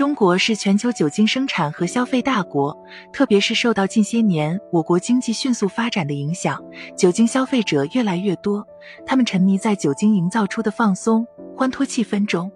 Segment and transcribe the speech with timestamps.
[0.00, 2.74] 中国是全球酒精生产和消费大国，
[3.12, 6.58] 特别是受到近些年我国经济迅速发展的影响，
[6.96, 8.66] 酒精消费者越来越多。
[9.04, 12.50] 他们沉迷在酒精营造出的放松、欢脱气氛中。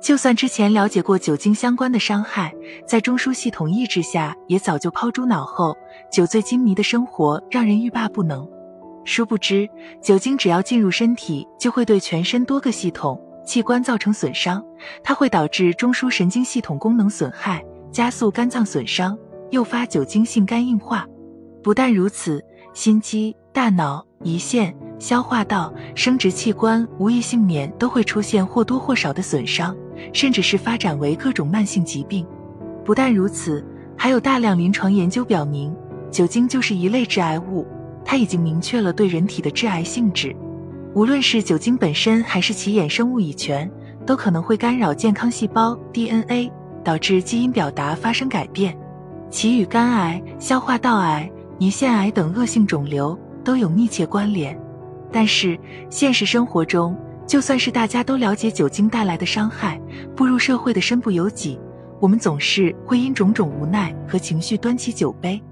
[0.00, 2.54] 就算之前了解过酒精相关的伤害，
[2.86, 5.76] 在中枢系统抑制下，也早就抛诸脑后。
[6.12, 8.48] 酒醉金迷的生活让人欲罢不能。
[9.04, 9.68] 殊不知，
[10.00, 13.20] 酒精只要进入身体，就会对全身多个系统。
[13.44, 14.64] 器官造成损伤，
[15.02, 19.16] 它会导致中枢神经系统功能损害，加速肝脏损伤，
[19.50, 21.06] 诱发酒精性肝硬化。
[21.62, 29.76] 不但如此，心肌、大脑、胰腺、消化道、生殖器官无一幸免都会出现或多或少的损伤，
[30.12, 32.26] 甚至是发展为各种慢性疾病。
[32.84, 33.64] 不但如此，
[33.96, 35.74] 还有大量临床研究表明，
[36.10, 37.66] 酒精就是一类致癌物，
[38.04, 40.34] 它已经明确了对人体的致癌性质。
[40.94, 43.68] 无论是酒精本身还是其衍生物乙醛，
[44.06, 46.48] 都可能会干扰健康细胞 DNA，
[46.84, 48.78] 导致基因表达发生改变。
[49.28, 54.56] 其与肝癌、消化道癌、胰腺癌等恶性肿瘤都有密切关联。
[55.10, 55.58] 但是
[55.90, 59.80] 现实生活中，就算是大家都了解酒精带来的伤害，
[60.14, 61.58] 步入社会的身不由己，
[61.98, 65.42] 我们总是会因种种无奈和情绪端起酒杯。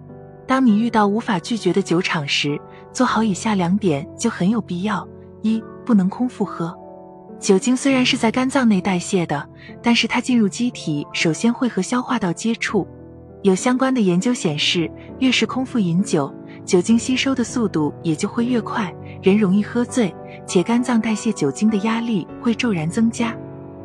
[0.46, 2.56] 当你遇到无法拒绝的酒场时，
[2.92, 5.04] 做好以下两点就很有必要。
[5.42, 6.76] 一不能空腹喝，
[7.38, 9.46] 酒精虽然是在肝脏内代谢的，
[9.82, 12.86] 但是它进入机体首先会和消化道接触。
[13.42, 16.32] 有相关的研究显示，越是空腹饮酒，
[16.64, 20.14] 酒精吸收的速度也就会越快，人容易喝醉，
[20.46, 23.36] 且肝脏代谢酒精的压力会骤然增加。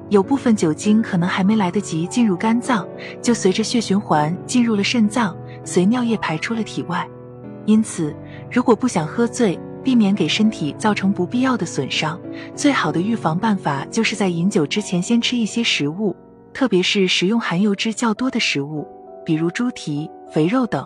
[0.10, 2.88] 有部分酒精可能还没来得及进入肝脏，
[3.20, 5.36] 就随着血循环进入了肾脏，
[5.66, 7.06] 随尿液排出了体外。
[7.66, 8.16] 因此，
[8.50, 12.20] 如果不想喝醉，避免给身体造成不必要的损伤，
[12.54, 16.14] 最好的预防办法就是在饮酒之前先吃一些食物，
[16.54, 18.86] 特别是食用含油脂较多的食物，
[19.26, 20.86] 比如猪蹄、肥肉等。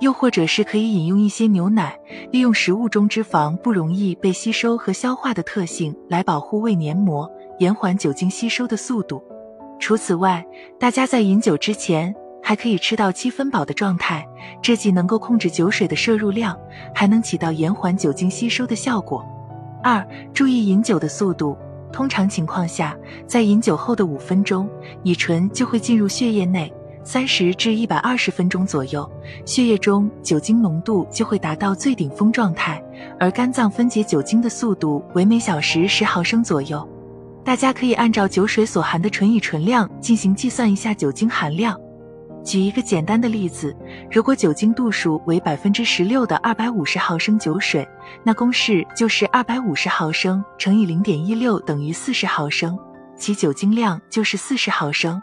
[0.00, 1.94] 又或者是可以饮用一些牛奶，
[2.32, 9.22] 利用食物中脂肪不容易被吸收和消化的特性来保护胃黏膜，延缓酒精吸收的速度。
[9.78, 10.42] 除此外，
[10.78, 12.16] 大家在饮酒之前。
[12.50, 14.26] 还可以吃到七分饱的状态，
[14.60, 16.58] 这既能够控制酒水的摄入量，
[16.92, 19.24] 还能起到延缓酒精吸收的效果。
[19.84, 21.56] 二、注意饮酒的速度。
[21.92, 24.68] 通常情况下，在饮酒后的五分钟，
[25.04, 26.68] 乙醇就会进入血液内；
[27.04, 29.08] 三十至一百二十分钟左右，
[29.46, 32.82] 血液中酒精浓度就会达到最顶峰状态，
[33.20, 36.84] 而肝脏分解酒精的速度为每小时十毫升左右。
[37.44, 41.80] 大家可以按照酒水所含的纯乙醇量进行计算一下酒精含量。
[42.42, 43.76] 举一个简单的例子，
[44.10, 47.86] 如果酒精度数为百分之十六的二百五十毫升酒水，
[48.24, 52.78] 那公式就是二百五十毫升乘以零点一六等于四十毫升，
[53.16, 55.20] 其酒精量就是四十毫升。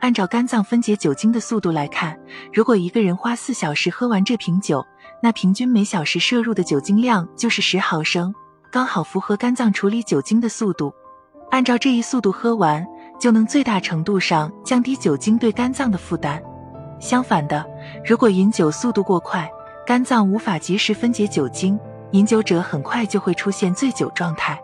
[0.00, 2.18] 按照肝脏分解酒精的速度来看，
[2.52, 4.82] 如果一个人花四小时喝完这瓶酒，
[5.22, 8.32] 那平均每小时摄入的酒精量就是十毫升，
[8.70, 10.90] 刚好符合肝脏处理酒精的速度。
[11.50, 12.86] 按照这一速度喝完，
[13.18, 16.40] 就能最大程度上降低酒精对肝脏的负担。
[17.00, 17.66] 相反的，
[18.04, 19.50] 如果饮酒速度过快，
[19.86, 21.76] 肝脏无法及时分解酒精，
[22.12, 24.60] 饮酒者很快就会出现醉酒状态。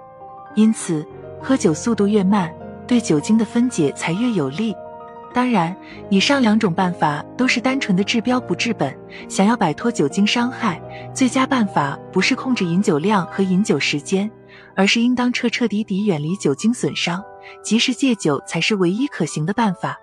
[0.55, 1.05] 因此，
[1.43, 2.53] 喝酒速度越慢，
[2.87, 4.75] 对酒精的分解才越有利。
[5.35, 5.77] 当然，
[6.09, 8.97] 以上两种办法都是单纯的治标不治本。
[9.29, 10.81] 想要摆脱酒精伤害，
[11.13, 14.31] 最佳办法不是控制饮酒量和饮酒时间，
[14.75, 17.23] 而是应当彻彻底底远离酒精损伤，
[17.63, 19.99] 及时戒酒才是唯一可行的办法。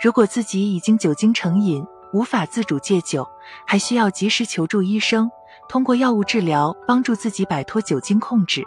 [0.00, 3.28] 如果自己已经酒精成瘾，无法自主戒酒，
[3.66, 5.30] 还需要及时求助医生，
[5.68, 8.64] 通过药物治疗帮助自己摆脱酒精控制。